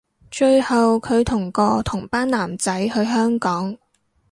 [0.31, 3.77] 最後距同個同班男仔去香港